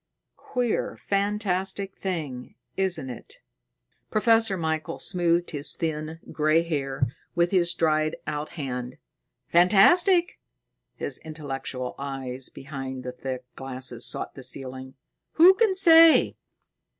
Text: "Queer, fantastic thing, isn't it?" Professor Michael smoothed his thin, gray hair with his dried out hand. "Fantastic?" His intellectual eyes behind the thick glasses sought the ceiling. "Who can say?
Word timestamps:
"Queer, 0.37 0.97
fantastic 0.97 1.95
thing, 1.95 2.55
isn't 2.75 3.11
it?" 3.11 3.37
Professor 4.09 4.57
Michael 4.57 4.97
smoothed 4.97 5.51
his 5.51 5.75
thin, 5.75 6.19
gray 6.31 6.63
hair 6.63 7.05
with 7.35 7.51
his 7.51 7.75
dried 7.75 8.15
out 8.25 8.53
hand. 8.53 8.97
"Fantastic?" 9.49 10.39
His 10.95 11.19
intellectual 11.19 11.93
eyes 11.99 12.49
behind 12.49 13.03
the 13.03 13.11
thick 13.11 13.45
glasses 13.55 14.03
sought 14.03 14.33
the 14.33 14.41
ceiling. 14.41 14.95
"Who 15.33 15.53
can 15.53 15.75
say? 15.75 16.35